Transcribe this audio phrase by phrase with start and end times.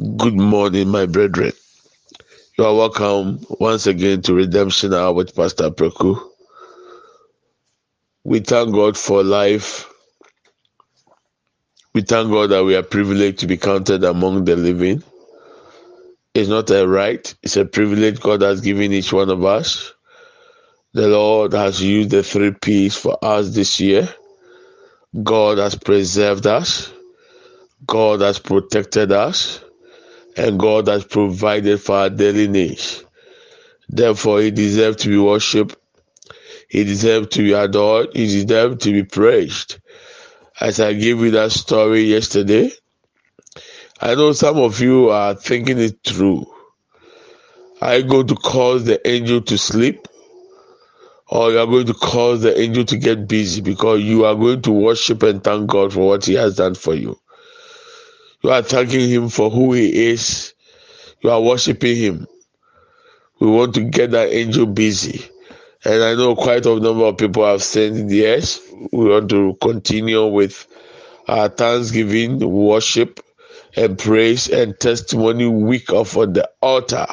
[0.00, 1.52] Good morning, my brethren.
[2.58, 6.20] You are welcome once again to Redemption Hour with Pastor Preku.
[8.24, 9.90] We thank God for life.
[11.94, 15.02] We thank God that we are privileged to be counted among the living.
[16.34, 19.92] It's not a right, it's a privilege God has given each one of us.
[20.94, 24.08] The Lord has used the three P's for us this year.
[25.22, 26.92] God has preserved us,
[27.86, 29.60] God has protected us,
[30.40, 33.04] and God has provided for our daily needs.
[33.90, 35.76] Therefore, He deserves to be worshipped,
[36.68, 39.78] He deserves to be adored, He deserves to be praised.
[40.58, 42.70] As I gave you that story yesterday,
[44.00, 46.46] I know some of you are thinking it through.
[47.82, 50.06] Are you going to cause the angel to sleep?
[51.28, 54.62] Or you are going to cause the angel to get busy because you are going
[54.62, 57.18] to worship and thank God for what He has done for you.
[58.42, 60.54] You are thanking Him for who He is.
[61.22, 62.26] You are worshiping Him.
[63.40, 65.24] We want to get that angel busy.
[65.84, 68.60] And I know quite a number of people have said yes.
[68.92, 70.66] We want to continue with
[71.28, 73.20] our Thanksgiving, worship,
[73.76, 77.06] and praise and testimony week of on the altar.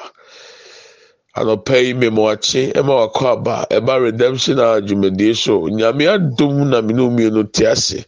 [1.38, 7.04] anɔpa yi mmemmɔakye ɛma wakɔ aba ɛba redemption a dwumadie so nyame adom na mene
[7.10, 8.06] mmienu te ase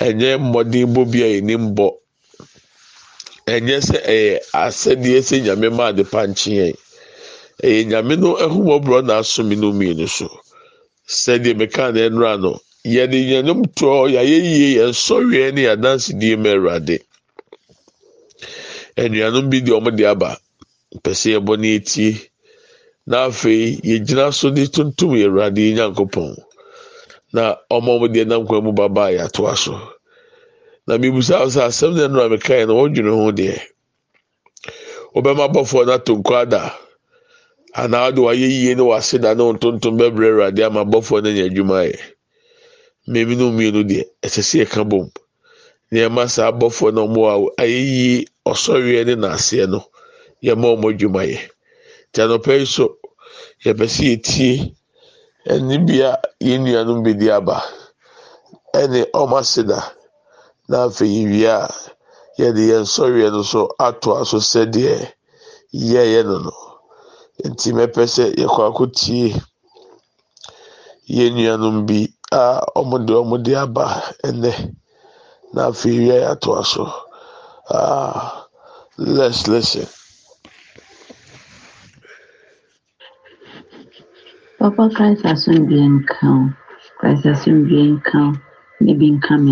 [0.00, 1.74] ɛnyɛ mmɔden bɔ bi a yɛnim
[3.54, 6.74] ɛnyɛ sɛ ɛyɛ asɛdeɛ sɛ nyame maa de pankyeɛ
[7.66, 10.28] ɛyɛ nyame no ahumɔborɔ na aso mene mmienu so.
[11.08, 16.50] Sɛdeɛ meka na ɛnora no yɛde yɛnom toɔ yɛayɛ yie yɛn sɔreɛ ne yɛadansedie ma
[16.54, 16.96] awurade.
[18.96, 20.38] Anuanom bi deɛ ɔmo aba
[20.96, 22.14] mpɛ sɛ yɛbɔ ne etie.
[23.06, 26.34] Na afei yɛgyina so de tuntum yɛ awurade yi nyankopɔn.
[27.32, 29.95] Na ɔma ɔmo deɛ nam kwan mu baba a yɛatoa so.
[30.86, 33.56] Na mibusa sɛ asɛm na ɛnora mekaeɛ no wɔdwene ho deɛ?
[35.14, 36.62] Wobɛma abɔfoɔ no ato nkɔ ada
[37.74, 41.28] anaa wode wayɛ yie ne wase da ne wo ntontom bɛbrɛ awurade ama abɔfoɔ no
[41.30, 41.98] anya adwuma yɛ?
[43.08, 45.10] Mmemme no mmienu deɛ ɛsɛ sɛ yɛka bom.
[45.92, 47.20] Nneɛma saa abɔfoɔ no ɔmo
[47.56, 49.84] a ayɛ yie ɔsɔreɛ ne n'aseɛ no
[50.42, 51.38] yɛma ɔmo adwuma yɛ.
[52.16, 52.96] Anɔpa yi so
[53.64, 54.74] yɛpɛ sɛ yɛtie
[55.48, 57.62] ɛne bi a yɛn nuanom bɛdi aba
[58.74, 59.95] ɛne ɔmo aseda
[60.68, 61.68] na afei a
[62.38, 64.94] yɛde yɛn sɔreɛ no so atoa so sɛdeɛ
[65.90, 66.52] yɛyɛ no no
[67.50, 69.28] nti mɛpɛ sɛ yɛkɔ akɔtie
[71.16, 71.98] yɛn nuanom bi
[72.32, 73.84] a ɔmo de ɔmo de aba
[74.28, 74.52] ɛnɛ
[75.54, 76.84] na afei a yɛatoa so
[77.70, 78.46] ah
[78.98, 79.86] let's listen.
[84.58, 86.30] Papa Christ asomdwe nka.
[86.98, 88.32] Christ asomdwe nka wo.
[88.80, 89.08] Ne me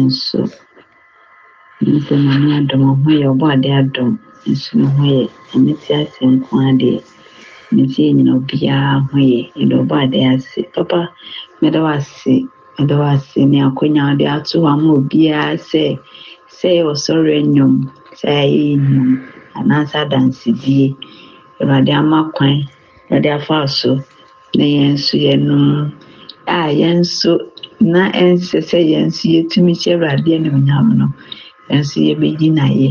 [0.08, 0.40] nso.
[1.84, 4.10] Mehu sɛ Nyame adom wo ho yɛ ɔbɔ ade adom
[4.50, 5.24] nso ne ho yɛ.
[5.52, 6.98] Nyame te ase nko ara deɛ
[7.72, 9.40] ne nti yɛnyina obiara ho yɛ.
[9.58, 10.60] Yɛde ɔbɔ ade ase.
[10.74, 11.00] Papa
[11.60, 12.34] meda wo ase.
[12.78, 15.84] Meda wo ase ne akonnwa a wode ato hɔ ama obiara sɛ
[16.58, 17.74] sɛ ɛyɛ ɔsɔre nnwom
[18.20, 19.10] sɛ ɛyɛ nnwom
[19.58, 20.96] anaasɛ adansedie.
[21.60, 22.66] Awurade ama kwan.
[23.10, 23.92] Awurade afa so.
[24.56, 25.92] na yɛn nso yɛnom
[26.46, 27.32] a yɛn nso
[27.80, 31.06] na ɛnsɛ sɛ yɛn nso yɛtumi hyɛ awurade animonyam no
[31.72, 32.88] nso yɛbɛgyi n'ayɛ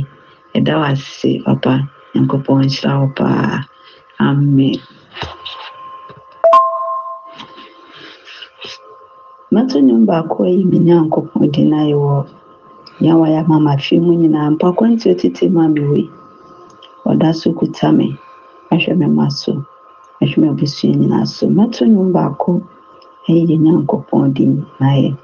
[0.55, 1.73] ɛda wo ase papa.
[2.13, 3.65] Nyankopɔn nhyira wo paa.
[4.19, 4.77] Amen.
[9.53, 12.15] Mɛto nnwom baako ayi me nyankopɔn di n'ayɛ wɔ
[13.03, 14.51] yɛn wayɛ ama mafe mu nyinaa.
[14.53, 16.07] Mpo akwanti otete ma me wei.
[17.09, 18.07] Ɔda so kuta me.
[18.71, 19.53] Ahwɛ me ma so.
[20.21, 21.47] Ahwɛ me abusua nyinaa so.
[21.47, 22.61] Mɛto nnwom baako
[23.27, 24.45] yɛn nyankopɔn di
[24.79, 25.22] n'ayɛ adeɛ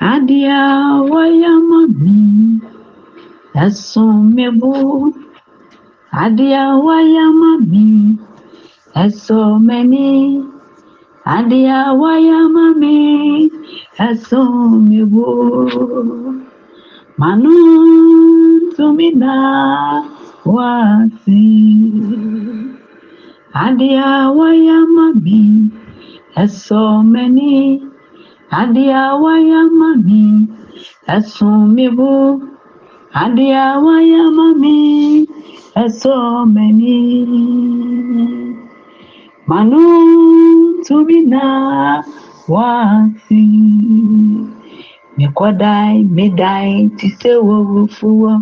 [0.00, 2.20] Adiawayamami,
[3.64, 4.72] ẹ̀sùnmẹ́bù.
[6.22, 7.88] Adiawayamami,
[9.04, 10.08] ẹ̀sùnmẹ́ni.
[11.36, 12.96] Adiawayamami,
[14.08, 15.26] ẹ̀sùnmẹ́bù.
[17.20, 17.54] Manu
[18.76, 19.34] tumina
[20.54, 21.44] wasi.
[23.64, 25.40] Adiawayamami,
[26.42, 27.52] ẹ̀sùnmẹ́ni.
[29.22, 30.20] Wɔyɛ ama me
[31.14, 32.10] ɛsɔ m'ani adeɛ a wɔyɛ ama me ɛsɔ me bo
[33.22, 34.74] adeɛ a wɔyɛ ama me
[35.82, 36.14] ɛsɔ
[36.54, 36.96] m'ani
[39.48, 39.82] mano
[40.84, 41.44] tumi na
[42.52, 43.42] wasi.
[45.16, 48.32] Mekɔdae medae te sɛ wɔwufuɔ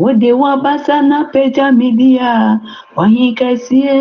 [0.00, 2.34] wode wabasa na pagya me di a
[3.00, 3.96] ɔhe kɛseɛ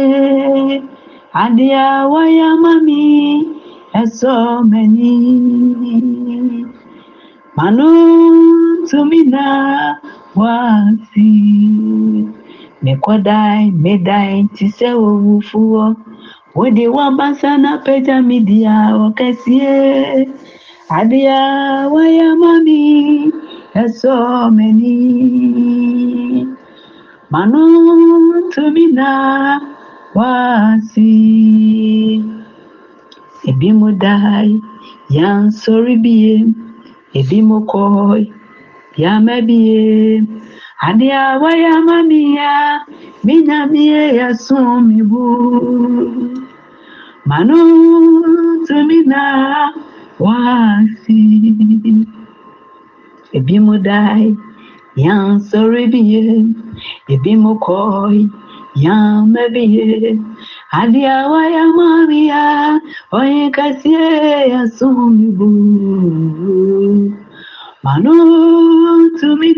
[4.07, 6.65] so many.
[7.57, 9.95] Manu to me na
[10.35, 11.31] wasi.
[12.83, 15.95] Mekwadai, medai, tise wawufuo.
[16.55, 20.29] Wode wabasa na peja midia wakasie.
[20.89, 21.35] Adia
[21.91, 23.31] waya mami
[23.93, 26.47] so many.
[27.29, 28.71] Manu to
[30.15, 31.11] wasi.
[33.49, 34.51] ebimudai
[35.17, 36.35] yansoribiye
[37.19, 38.23] ebimukoi
[39.01, 40.23] yamabiye
[40.87, 42.53] ani awa yamamiya
[43.25, 45.25] minyamiye yasumibu
[47.29, 47.59] manu
[48.65, 49.23] tumina
[50.19, 51.21] wasi
[53.37, 54.37] ebimudai
[54.95, 55.15] ya
[57.13, 58.21] ebimukoi
[58.75, 60.19] yamabiye
[60.71, 62.45] bie ebi mu kɔe yama bie adeɛ a wayɛ ama me a
[63.17, 64.05] ɔyɛ kɛseɛ
[64.51, 65.49] yɛsom me bu
[67.83, 68.13] mano
[69.17, 69.51] tumi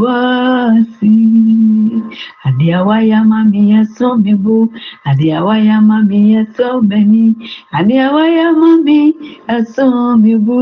[0.00, 1.14] wasi.
[2.46, 4.56] Adeɛ a wayɛ ama me yɛsɔ me bo
[5.08, 7.24] adeɛ a wayɛ ama me yɛsɔ m'ani
[7.78, 8.98] adeɛ a wayɛ ama me
[9.48, 9.86] yɛsɔ
[10.22, 10.58] me bo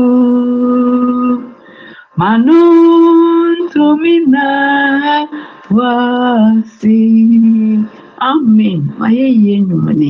[2.17, 2.57] mano
[3.71, 4.15] tumi
[5.77, 6.97] wasi
[8.19, 8.79] amen.
[8.99, 10.09] Wayɛ yie nnwumane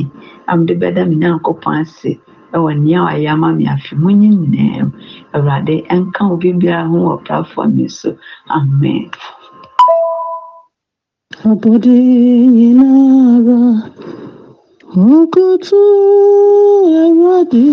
[0.50, 2.12] amde bɛda me nyankopɔn ase.
[2.54, 3.92] Ɛwɔ nea wayɛ ama me afe.
[4.00, 4.92] Mu nyinaa mu.
[5.34, 8.16] Awurade ɛnka wo biribiara ho wɔ platform yi so.
[8.50, 9.10] Amen.
[11.44, 11.86] Abode
[12.54, 13.60] nyinara
[14.96, 15.82] okoto
[17.02, 17.66] Awurade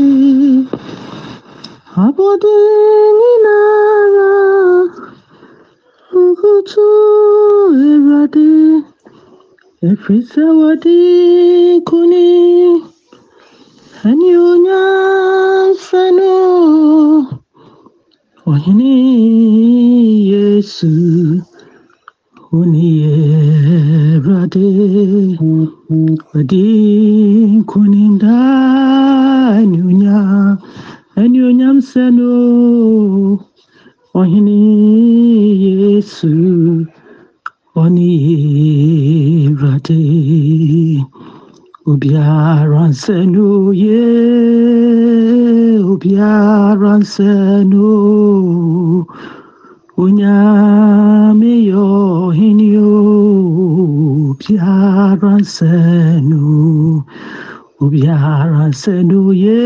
[1.97, 2.53] Abode
[3.17, 4.31] nyinara
[6.13, 6.85] okoto
[7.73, 8.45] Awurade
[9.89, 10.95] Efiri sɛ wɔde
[11.87, 12.25] kuni
[14.07, 16.31] ɛne onyansa no
[18.51, 18.91] Ɔhene
[20.31, 20.91] Yesu
[22.57, 22.87] Uni
[24.15, 24.65] Awurade
[26.33, 26.63] wɔde
[27.57, 28.35] nkoninda
[29.59, 30.17] ɛne onya
[31.21, 32.29] ɛne onyam sɛ no
[34.19, 34.57] Ɔhene
[35.65, 36.33] Yesu
[37.81, 38.07] Ɔne
[41.95, 43.47] obiara nsɛ no
[43.83, 44.03] ye
[45.91, 47.31] obiara nsɛ
[47.71, 47.87] no
[50.03, 51.79] onyame yɛ
[52.27, 52.95] ɔhene o
[54.29, 55.71] obiara nsɛ
[56.29, 56.43] no
[57.83, 59.63] obiara nsɛ no ye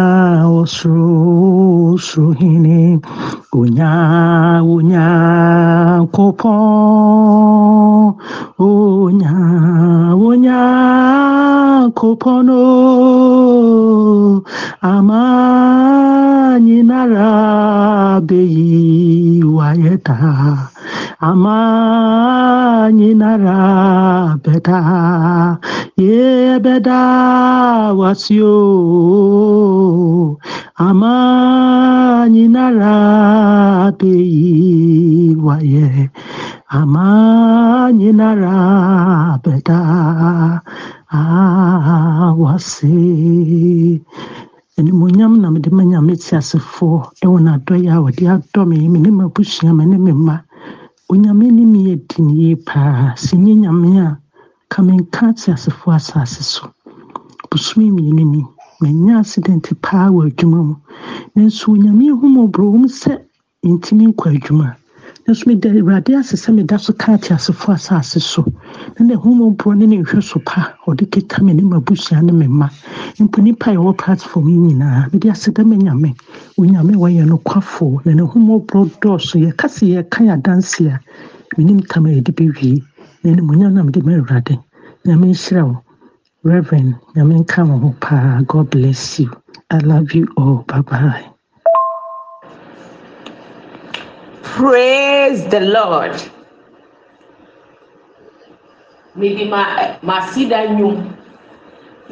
[0.76, 2.78] soro hene
[3.60, 3.90] onya
[4.74, 5.06] onya
[6.02, 6.58] nkopɔn
[8.68, 9.34] onya
[10.28, 10.60] onya
[11.86, 12.62] nkopɔn no
[14.92, 15.22] ama
[16.66, 17.30] nyinara
[18.28, 20.69] beyi wayɛ daa
[26.64, 28.56] bɛda wasio
[30.80, 31.14] ama
[32.32, 36.08] nyinara beyi wayɛ
[36.78, 37.06] ama
[37.92, 38.56] nyinara
[39.44, 39.78] bɛda
[41.12, 42.96] awase.
[44.78, 49.10] Animonyam na mede ma nyame te asefoɔ ɛwɔ n'adɔyɛ a wɔde adɔ me me ne
[49.10, 50.36] m'abusua me ne me mma
[51.10, 53.14] onyame me yɛ din yie paa.
[53.16, 54.18] Sɛ nyɛ nyame a
[54.72, 56.64] ka menka te asefoɔ asase so.
[57.50, 58.40] Bosome mmienu ni
[58.80, 60.74] manya accident paa wɔ adwuma mu.
[61.34, 63.12] Nanso onyame ahumɔborɔ wom sɛ
[63.64, 64.76] ntimi nkɔ adwuma
[65.30, 68.42] nanso meda awurade ase sɛ meda so ka te asefoɔ asase so.
[68.98, 72.46] Na ne ahumɔborɔ ne ne nhwɛ so pa ɔde keta me ne m'abusua ne me
[72.48, 72.68] mma.
[73.20, 76.16] Mpo nipa a ɛwɔ platform yi nyinaa mede ase dɛ manyame
[76.58, 80.98] onyame wɔyɛ no kwafoɔ na n'ahumɔborɔ dɔɔso yɛka se yɛka yɛ adanse a
[81.56, 82.82] menim tam a yɛde bɛwie
[83.22, 84.58] na animonyam na mede ma awurade.
[85.06, 85.78] Nyame nhyira wo.
[86.42, 88.42] Reverend nyame nka wo ho paa.
[88.48, 89.30] God bless you.
[89.70, 90.64] I love you all.
[90.66, 91.29] Bye bye
[94.56, 96.14] Praise the Lord.
[99.14, 99.62] Mede ma
[100.02, 100.96] masida nnwom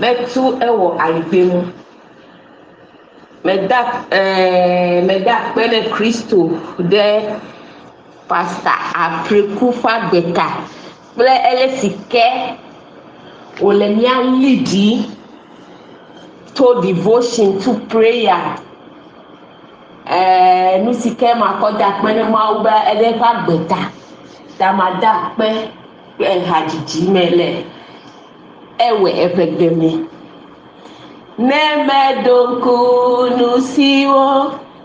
[0.01, 0.43] mɛto
[0.81, 1.61] wɔ ayigbe mu.
[3.45, 3.79] Mɛda
[4.11, 6.39] ɛɛ mɛda kpɛne Kristo
[6.91, 7.07] ɖe
[8.29, 10.47] Pastor Apreku Fagbeta
[11.15, 12.27] kple ele si ke
[13.61, 15.09] wòle mía lidi
[16.55, 18.59] to devotion to prayer.
[20.17, 23.81] Ɛɛ nu si ke makɔ da kpe ne Mawu be ele ƒe agbeta
[24.59, 25.49] ta ma da kpe
[26.17, 27.49] kple hadzidzi me le
[28.87, 29.91] ewɔ eƒe gbe me.
[31.49, 32.77] Ne meɖo ŋku
[33.39, 34.25] nu siwo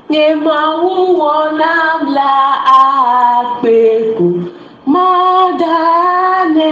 [0.10, 2.32] nye Mawu wɔ nam la
[2.80, 3.76] akpe
[4.18, 4.26] ko
[4.94, 6.72] mɔɖane.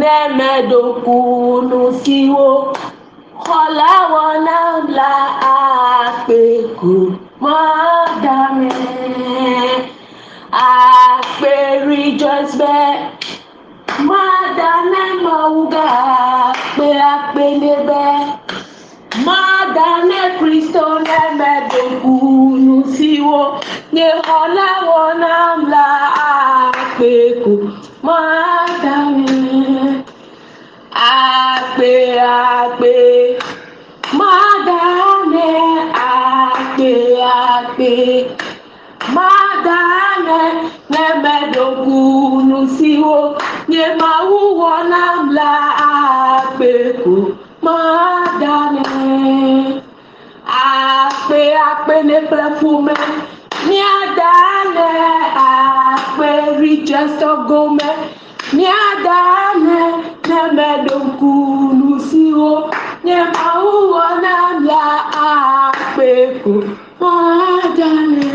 [0.00, 1.16] Ne meɖo ŋku
[1.68, 2.46] nu siwo
[3.44, 5.12] ọkọ̀ láwọn náà la
[5.56, 6.94] àpèkù
[7.42, 7.62] mọ́
[8.22, 8.70] dàmí.
[10.68, 11.54] àpè
[11.88, 12.94] rejoice bẹ́ẹ̀
[14.08, 15.88] máa dá mẹ́mọ̀ wúgà
[16.76, 18.16] pé àpè níbẹ̀.
[19.26, 23.40] Madame Kristo n'emedokunu siwo
[23.94, 25.86] nye xɔlawo nam la
[26.32, 27.54] akpeku
[28.06, 29.33] Madame
[31.12, 32.02] àgbẹ̀
[32.38, 33.38] àgbẹ̀
[34.18, 35.62] máa dálẹ̀
[36.12, 36.98] àgbẹ̀
[37.52, 38.26] àgbẹ̀
[39.16, 40.50] máa dálẹ̀
[40.94, 43.16] lẹ́mẹ̀dógún síwó
[43.74, 45.52] yẹ máa wúwo náà la
[45.92, 47.14] àgbẹ̀ kù.
[47.64, 49.80] Máa dálẹ̀
[50.68, 52.94] àgbẹ̀ àgbẹ̀ nípẹ́ fún mi
[53.68, 55.02] ní àdálẹ̀
[55.50, 57.92] àgbẹ̀ rí jẹ́sọ́gọ́mẹ́
[58.56, 59.92] ní àdálẹ̀
[60.28, 62.50] ne medonkunu siwo
[63.04, 64.86] nye mawu wɔ na mia
[65.28, 66.08] akpe
[66.42, 66.52] ko
[67.00, 68.30] madzale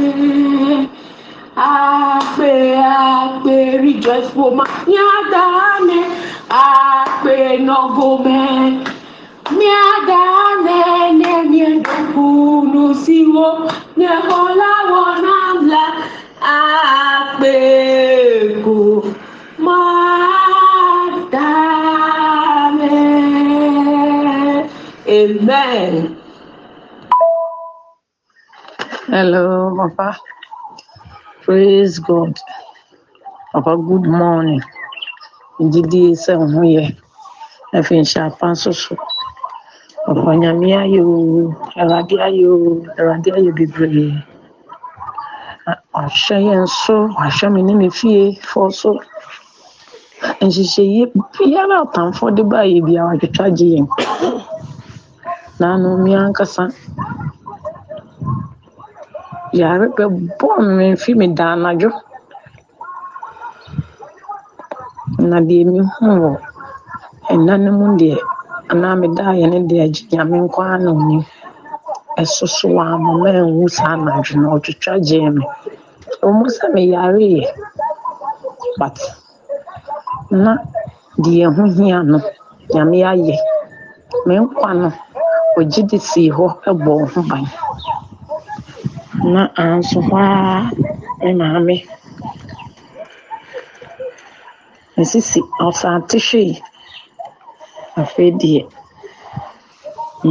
[1.70, 6.00] akpe akpe rejoice for ma miadane
[6.64, 7.36] akpe
[7.68, 8.40] nɔgome
[9.58, 10.80] miadane
[11.20, 13.48] ne miedonkunu siwo
[13.98, 14.70] nye xɔla.
[25.10, 26.18] Amen.
[29.08, 30.18] Hello, Papa.
[31.44, 32.40] Praise God.
[33.54, 34.62] Papa, good morning.
[35.60, 36.86] Jíjí ẹsẹ̀ ọ̀hún yẹ.
[37.78, 38.94] Ẹ fi ń ṣe apá soso.
[40.12, 41.04] Ọ̀pọ̀ nyàmí ayò,
[41.82, 42.52] ẹ̀rọ̀dé ayò,
[43.00, 44.14] ẹ̀rọ̀dé ayò bebree.
[45.94, 48.92] Wàhyɛ yɛn so, wàhyɛ mi ne mi fie fɔ so.
[50.46, 51.06] Nhyehyɛ yie
[51.38, 53.88] biara ɔtamfo de ba yɛ biara, wàtwitwa gye yɛn.
[55.60, 56.64] Na ano me ankasa
[59.60, 61.90] yare bɛbɔɔ me mfi me da anadwo
[65.30, 66.32] na deɛ mehu wɔ
[67.32, 68.18] ɛna no mu deɛ
[68.72, 71.24] anaa medaeɛ no deɛ agye nyame ara na onim
[72.22, 75.44] ɛsoso wɔ ama manwu saa anadwo no ɔtwitwa gyee me.
[76.26, 77.44] Ɔmu sɛ meyareeɛ
[78.80, 78.96] but
[80.44, 80.52] na
[81.24, 82.18] deɛ ɛho hia no
[82.74, 83.36] nyame ayɛ.
[84.26, 84.90] Me nkwa no
[85.58, 87.46] ɔgye de sii hɔ ɛbɔ ho ban.
[89.34, 90.72] Na anso hɔ ara
[91.24, 91.76] me maame
[95.00, 96.54] nsisi ɔsaate hwee.
[98.00, 98.62] Afei deɛ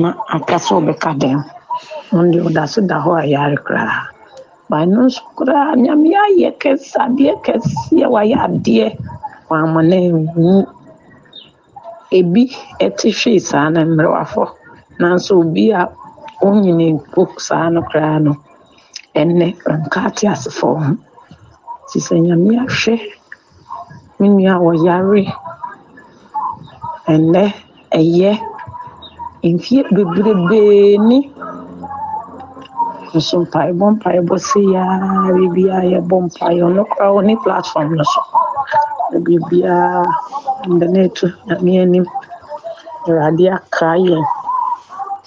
[0.01, 1.41] na aka sɛ ɔbɛka dɛm
[2.13, 4.01] ɔno deɛ ɔda so da hɔ a yare koraa.
[4.69, 8.89] Ba ɛno nso koraa nyame ayɛ kɛse adeɛ kɛseɛ wayɛ adeɛ.
[9.51, 10.67] Wama no anwu
[12.19, 12.45] ebi
[12.85, 14.45] ɛte hwee saa no mmerɛwafo
[15.01, 15.83] nanso obi a
[16.47, 18.33] ɔnyini mpo saa no koraa no
[19.21, 20.93] ɛnnɛ ɔnka ate asefoɔ ho
[21.85, 22.95] nti sɛ nyame ahwɛ
[24.19, 25.23] me nua a wɔyare
[27.13, 27.43] ɛnnɛ
[27.99, 28.33] ɛyɛ
[29.55, 31.19] mfeɛ bebrebee ni
[33.15, 34.97] nso mpaebɔ mpaebɔ sɛ yaa
[35.35, 36.61] biribiara yɛbɔ mpaeɛ.
[36.69, 38.21] Ɔno koraa ɔne platform no so.
[39.11, 40.03] Na biribiara
[40.69, 42.07] mede no atu nyame anim.
[43.07, 44.25] Awurade aka yɛn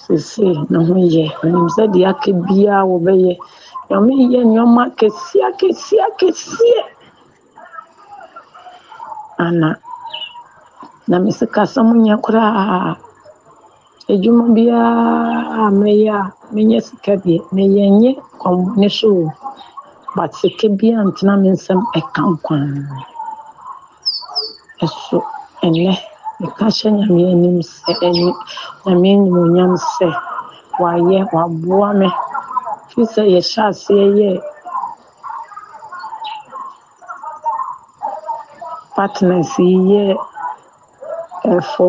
[0.04, 1.24] sesei ne ho yɛ.
[1.44, 3.32] Ɔnim sɛ deɛ aka biara wɔbɛyɛ.
[3.88, 6.80] Nyame yɛ nneɔma akɛseɛ akɛseɛ akɛseɛ
[9.44, 9.68] ana
[11.08, 12.96] na me sikasɛm nyɛ koraa.
[14.12, 14.92] Adwuma biara
[15.60, 16.22] a mɛyɛ a
[16.54, 17.38] menyɛ sika deɛ.
[17.54, 19.10] Meyɛ nyɛ kɔmmɔne so.
[19.12, 19.32] O
[20.16, 22.64] but sika ntena me nsɛm ɛka nkwan.
[24.84, 25.18] Ɛso
[25.64, 28.26] ɛnɛ meka hyɛ nyame anim sɛ ani
[28.84, 30.06] nyame animonyam sɛ
[30.82, 32.08] wayɛ waboa me
[32.90, 34.30] fi sɛ yɛhyɛ aseɛ yɛ
[38.94, 40.04] partners yi yɛ
[41.54, 41.88] ɛfo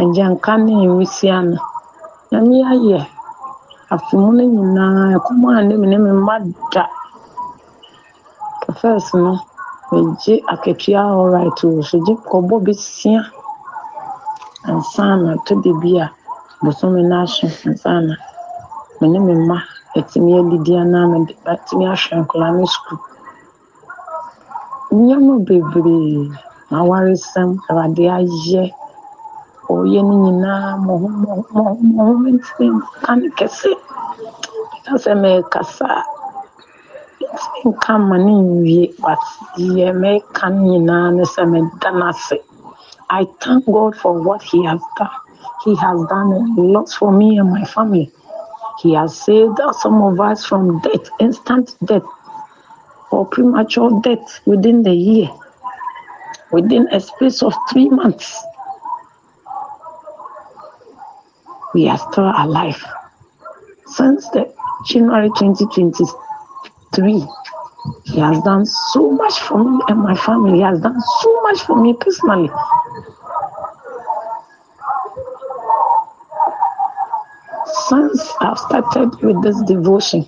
[0.00, 1.56] agyanka ne nwisia no
[2.30, 3.00] nyame ayɛ
[3.94, 6.34] afemu no nyinaa ɛkɔm a ne me ne me mma
[6.72, 6.84] da
[8.62, 9.32] kɛfɛs no
[10.04, 13.20] megye akatua alright o so gye kɔbɔ besia
[14.70, 16.06] ansa na to de bi a
[16.62, 18.14] bosome no ahye ansa na
[19.00, 19.58] me ne me mma
[19.98, 22.98] atumi adidi anaa mede atumi ahwɛ nkɔla no sukuu
[24.96, 26.30] nneɛma bebree
[26.70, 28.64] na awaresɛm awurade ayɛ
[29.74, 33.70] ɔyɛ no nyinaa mmɔho mmɔho mmɔho mmɔho mentumi nka ne kɛse
[34.74, 36.15] ɛka sɛ mɛkasa mentumi
[37.68, 39.22] nka ne nwie but
[40.00, 42.38] mɛka no nyinaa ne sɛ meda no ase
[43.08, 45.10] I thank God for what He has done.
[45.64, 48.10] He has done a lot for me and my family.
[48.82, 52.02] He has saved some of us from death, instant death,
[53.10, 55.28] or premature death within the year,
[56.50, 58.42] within a space of three months.
[61.74, 62.84] We are still alive.
[63.86, 64.52] Since the
[64.86, 65.30] January
[66.96, 70.58] 2023, he has done so much for me and my family.
[70.58, 72.50] He has done so much for me personally.
[77.88, 80.26] Since I've started with this devotion,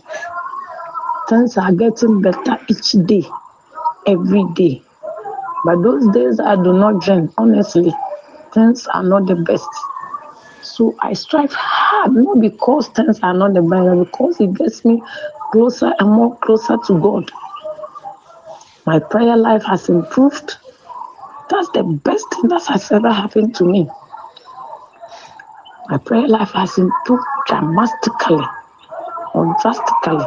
[1.28, 3.25] things are getting better each day,
[4.06, 4.82] every day.
[5.64, 7.92] But those days I do not drink, honestly,
[8.52, 9.68] things are not the best.
[10.62, 14.84] So I strive hard, not because things are not the best, but because it gets
[14.84, 15.02] me
[15.52, 17.31] closer and more closer to God.
[18.87, 20.57] My prayer life has improved.
[21.50, 23.89] That's the best thing that has ever happened to me.
[25.89, 28.45] My prayer life has improved dramatically
[29.34, 30.26] or drastically,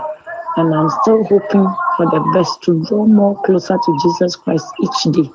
[0.57, 5.13] and I'm still hoping for the best to draw more closer to Jesus Christ each
[5.13, 5.29] day.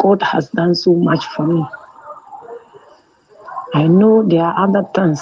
[0.00, 1.64] God has done so much for me.
[3.74, 5.20] I know there are other things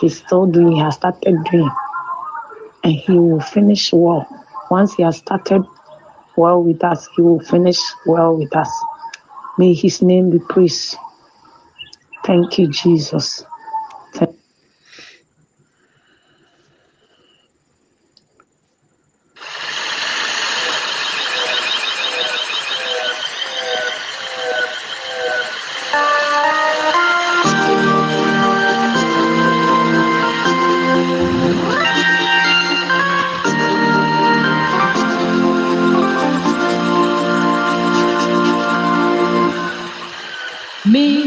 [0.00, 1.70] He's still doing, He has started doing,
[2.86, 4.26] and He will finish well.
[4.70, 5.64] Once He has started
[6.36, 8.70] well with us, He will finish well with us.
[9.58, 10.96] May His name be praised.
[12.24, 13.44] Thank you, Jesus.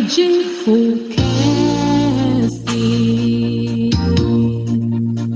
[0.10, 1.20] Mijifukesi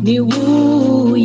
[0.03, 1.17] ni wu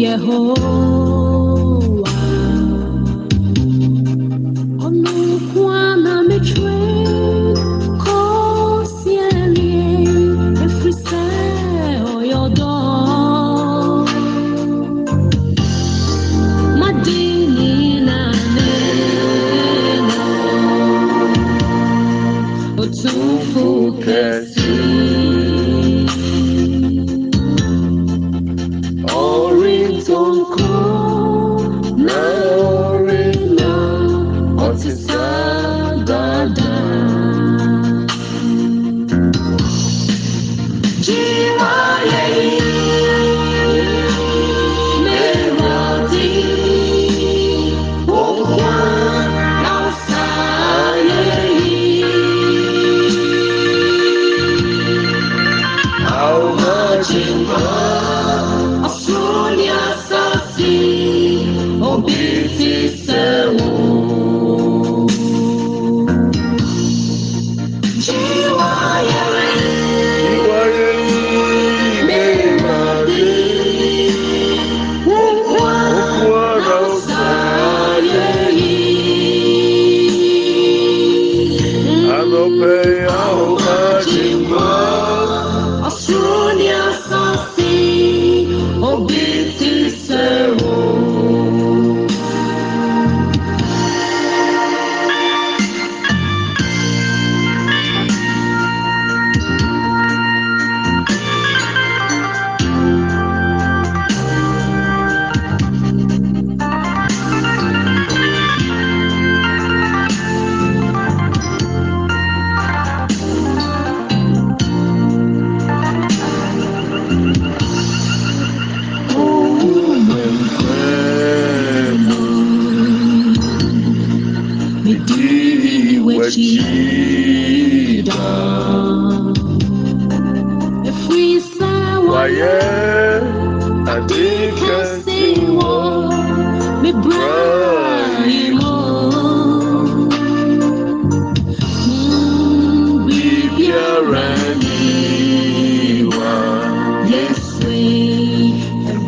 [41.09, 41.15] 希
[41.57, 41.78] 望。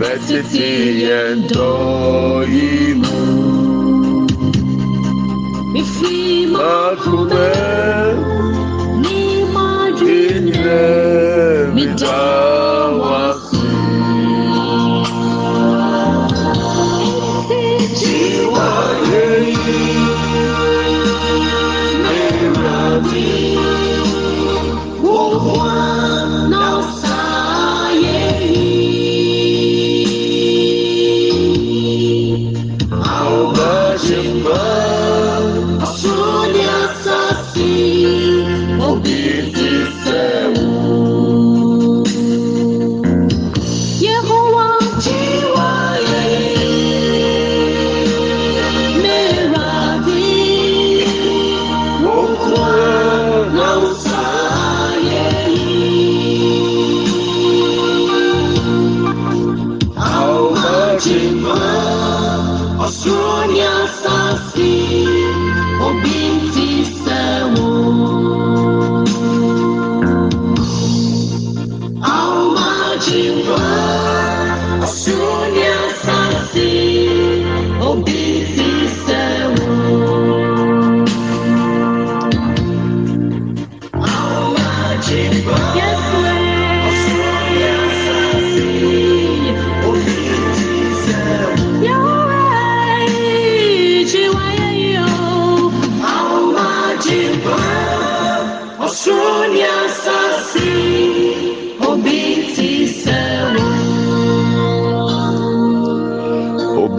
[0.01, 0.69] Bɛtete
[1.03, 1.71] yɛn dɔ
[2.55, 2.71] yi
[3.03, 3.19] mu
[6.53, 7.49] makumɛ
[9.03, 9.19] Ni
[9.55, 10.81] majine inyɛ
[11.75, 12.60] midawa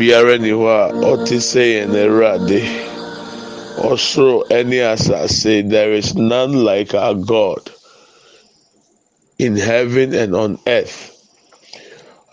[0.01, 0.83] obiara ni hɔ a
[1.13, 2.59] ɔte sɛ yɛn awurade.
[3.85, 7.69] Ɔsoro ɛne asase there is none like our god
[9.37, 11.13] in heaven and on earth.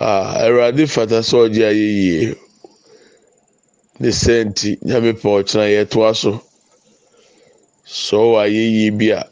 [0.00, 2.34] Ah awurade fata sɛ ɔgye ayɛ yie.
[4.00, 6.40] Ne sɛ nti nyame pɛ ɔkyena yɛtoa so.
[7.84, 9.28] Sɛ ɔwɔ ayɛ yie bi a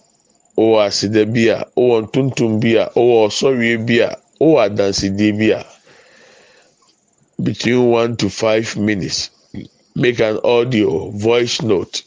[0.59, 5.53] ɔwɔ aseda bi a ɔwɔ ntontom bi a ɔwɔ ɔsɔwie bi a ɔwɔ adansidie bi
[5.57, 5.76] a
[7.43, 9.31] between one to five minutes
[9.95, 12.03] make an audio voice note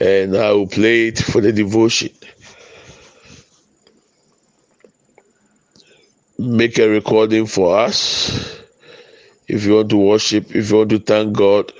[0.00, 2.10] and I will play it for the devotion.
[6.38, 8.60] Make a recording for us.
[9.48, 11.72] If you want to worship, if you want to thank God,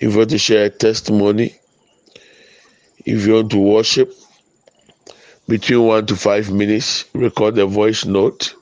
[0.00, 1.54] if you want to share a testimony,
[3.04, 4.12] if you want to worship,
[5.46, 8.54] between one to five minutes, record a voice note,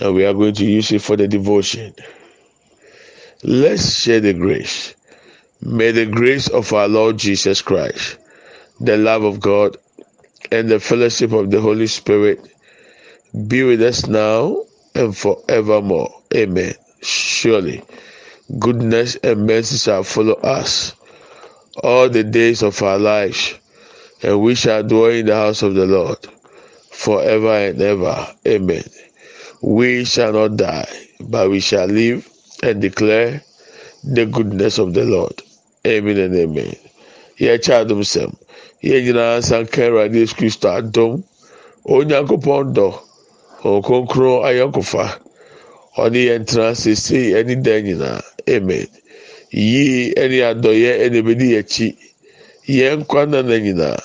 [0.00, 1.94] and we are going to use it for the devotion.
[3.42, 4.94] Let's share the grace.
[5.60, 8.18] May the grace of our Lord Jesus Christ,
[8.80, 9.76] the love of God,
[10.52, 12.40] and the fellowship of the Holy Spirit
[13.46, 16.12] be with us now and forevermore.
[16.34, 16.74] Amen.
[17.02, 17.82] Surely,
[18.58, 20.94] goodness and mercy shall follow us
[21.82, 23.54] all the days of our lives,
[24.22, 26.18] and we shall dwell in the house of the Lord
[26.90, 28.26] forever and ever.
[28.46, 28.84] Amen.
[29.60, 32.28] We shall not die, but we shall live
[32.62, 33.42] and declare
[34.04, 35.42] the goodness of the Lord.
[35.84, 36.76] Amen and amen.
[37.40, 38.34] Yɛkyɛ adom sɛm.
[38.84, 41.24] Yɛn nyinaa sanka Awurade Yesu Kristo adom.
[41.88, 42.94] Onyankopɔn dɔ.
[43.64, 45.18] Ɔnkonkron ayɔnkofa.
[45.98, 48.22] Ɔne yɛn tena sesei ɛne dan nyinaa.
[48.48, 48.86] Amen.
[49.50, 51.96] Yie ɛne adɔyɛ ɛna ebedi yɛn akyi.
[52.68, 53.98] Yɛn nkwa nana nyinaa.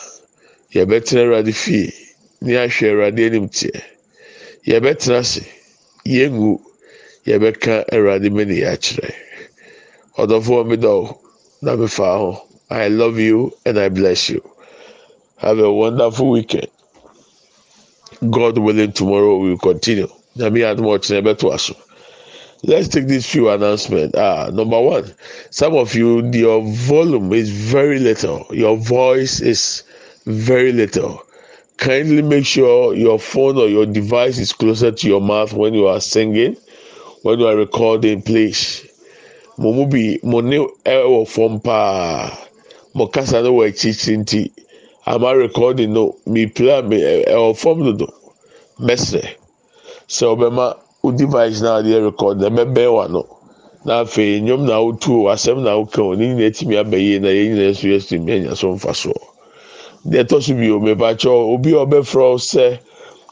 [0.74, 1.94] Yɛbɛtena Awurade fie.
[2.42, 3.93] Ne ahwɛ Awurade anim teɛ.
[4.66, 5.42] Yɛbɛtena ase.
[6.06, 6.60] Yɛngu.
[7.28, 9.14] Yɛbɛka Awurade mani yɛ akyerɛ.
[10.18, 11.18] Ɔdɔfoɔ mi dɔ
[11.62, 12.42] na mi fa ho.
[12.70, 14.42] I love you and I bless you.
[15.38, 16.68] Have a wonderful weekend.
[18.30, 20.08] God willing, tomorrow we will continue.
[20.38, 21.76] Nyame adum ɔkyerɛ bɛto aso.
[22.66, 24.18] Let's take these few announcements.
[24.18, 25.14] Ah, number one,
[25.50, 28.48] some of you, your volume is very little.
[28.52, 29.84] Your voice is
[30.26, 31.22] very little.
[31.84, 35.86] Kindly make sure your phone or your device is closer to your mouth when you
[35.88, 36.56] are singing,
[37.24, 38.86] when you are recording, please.
[39.58, 42.32] Mo mu bi mo ne ɛwɔ fam paa.
[42.94, 44.52] Mo kasa no wɔ akyirikyiri nti
[45.06, 46.98] ama recording no mi play mi
[47.36, 48.08] ɛwɔ fam dodo.
[48.80, 49.36] Mɛsrɛ
[50.08, 53.28] sɛ ɔbɛma o device na adeɛ record na ɛbɛbɛn wa no
[53.84, 57.20] na afei nnwom na awotu o asɛm na awoka o ne nyinaa etimi aba yie
[57.20, 59.33] na yɛn nyinaa nso yɛtumi anya so mfa soɔ
[60.06, 62.80] deɛ ɛtɔ so bi o mepakyɛ obi a ɔbɛfrɛ sɛ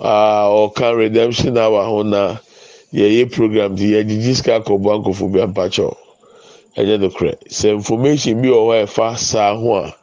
[0.02, 2.38] ɔka redemption hour ho na
[2.94, 5.94] yɛyɛ program ti yɛgyegye sika akɔbɔ nkɔfo bi ampakyɛ
[6.78, 9.96] ɛnyɛ no korɛ sɛ information bi wɔ hɔ a ɛfa saa ho a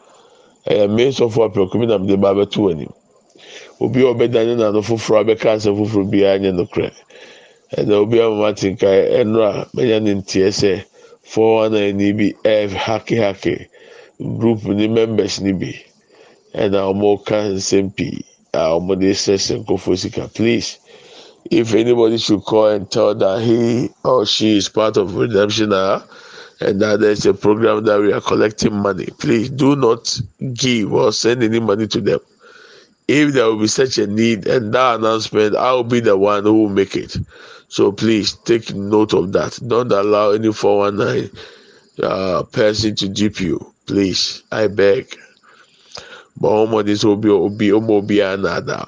[0.69, 2.93] ɛyɛ mmea sɔfo apɛko bi na mede ba abɛto wɔ anim
[3.81, 6.91] obi a ɔbɛdane n'ano foforɔ abɛka asɛm foforɔ biara nyɛ no korɛ.
[7.77, 8.89] ɛna obi ama te nka
[9.21, 10.85] ɛnora mɛnya ne nteɛ sɛ
[11.23, 13.69] four one nine ni bi ɛɛ hakehake
[14.39, 15.73] group ni members ni bi
[16.55, 20.79] ɛna ka nsɛm pii a wɔn de sɛsɛ nkɔfo sika please
[21.51, 26.03] if anybody should call and tell that he or she is part of redemption hour
[26.61, 30.21] and that there is a program that we are collecting money please do not
[30.55, 32.21] give or send any money to them
[33.07, 36.45] if there will be such a need and that announcement i will be the one
[36.45, 37.17] who will make it.
[37.69, 39.59] So please take note of that.
[39.67, 41.31] Don't allow any 419
[42.03, 43.75] uh, person to dupe you.
[43.87, 45.15] Please, I beg.
[46.43, 48.87] Ọmọ this will be obi ọmọ obi anada.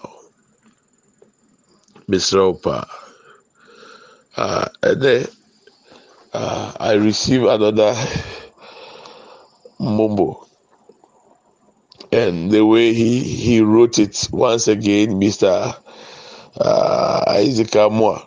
[2.11, 2.39] Mr.
[2.55, 2.89] Opa.
[4.37, 5.27] Uh, and then
[6.33, 7.95] uh, I receive another
[9.79, 10.47] mumbo.
[12.13, 15.77] And the way he, he wrote it once again, Mr.
[16.57, 18.25] Uh, Isaac Amwa.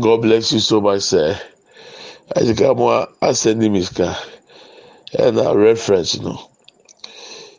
[0.00, 1.40] God bless you so much, sir.
[2.36, 4.16] Isaac Amwa, I send him his car.
[5.16, 6.47] And a reference, you know.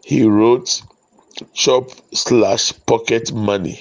[0.10, 0.82] He wrote
[1.54, 3.80] chop slash pocket money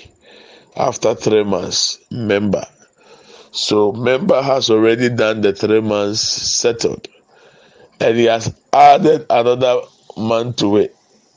[0.77, 1.99] after three months.
[2.11, 2.67] Member.
[3.51, 7.09] So member has already done the three months settled.
[7.99, 9.81] And he has added another
[10.19, 10.95] month to it,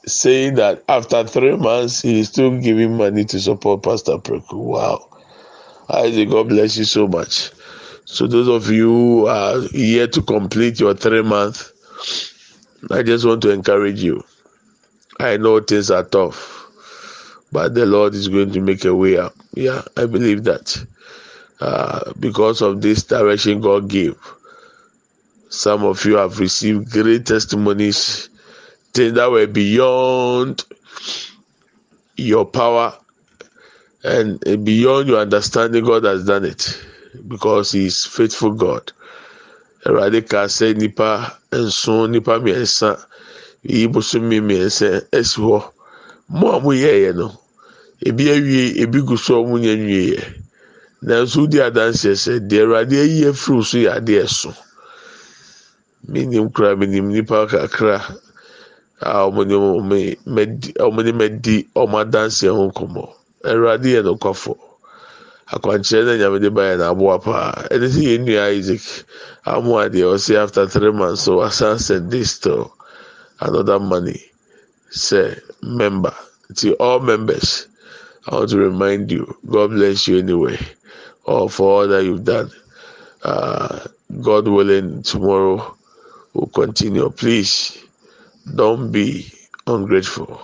[0.08, 4.56] saying that after three months he is still giving money to support Pastor Preku.
[4.56, 5.08] Wow.
[5.89, 7.51] Isaac, God bless you so much.
[8.04, 11.71] So those of you who are here to complete your three months,
[12.91, 14.21] I just want to encourage you.
[15.23, 16.67] I know things are tough,
[17.51, 19.36] but the Lord is going to make a way out.
[19.53, 20.86] Yeah, I believe that.
[21.60, 24.15] Uh, because of this direction God gave,
[25.49, 28.29] some of you have received great testimonies,
[28.93, 30.65] things that were beyond
[32.15, 32.97] your power
[34.03, 36.81] and beyond your understanding, God has done it
[37.27, 38.91] because He is faithful God.
[39.84, 43.03] Ka sɛ nipa nson nipa mmiɛnsa
[43.63, 45.60] yi bosomi mmiɛnsa esi hɔ
[46.30, 47.28] mo a mo yɛɛyɛ no
[48.08, 50.21] ebi awie ebi gu so a ɔmo nyɛ nwieɛ
[51.06, 54.54] nanso di adanseɛ sɛ deɛ awurade ayi afiri so yɛ adeɛ so.
[56.08, 58.02] Minim kura minim nipa kakra
[59.02, 59.71] a ɔmo ne ɔmo
[60.26, 63.04] mɛdi ɔmo ne mɛdi ɔmo adanseɛ ho nkɔmɔ
[63.45, 64.58] awurade yɛ nokwafo.
[65.54, 67.67] Akwankyerɛ na nyame de bayɛ na aboa paa.
[67.69, 68.82] Ɛne sɛ yɛn nua isaac.
[69.45, 72.71] Amo adeɛ ɔsɛ after three months so asan send this to
[73.41, 74.21] another money
[74.89, 76.13] say member
[76.56, 77.67] to all members
[78.27, 80.58] i want to remind you god bless you anyway
[81.25, 82.49] or for all that you've done
[83.23, 83.80] uh,
[84.21, 85.75] god willing tomorrow
[86.34, 87.77] will continue please
[88.56, 89.32] don't be
[89.67, 90.41] ungrateful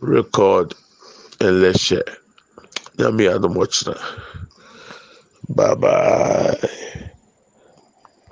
[0.00, 0.74] record
[1.40, 2.04] and let's share.
[2.96, 3.94] Nyame adom ɔkyena.
[5.56, 7.10] Bye bye.